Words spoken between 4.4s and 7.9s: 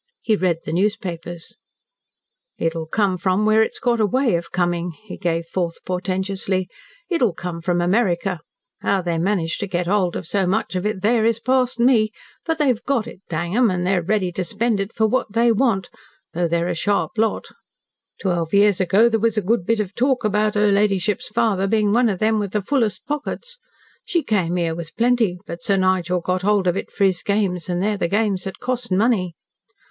coming," he gave forth portentously. "It'll come from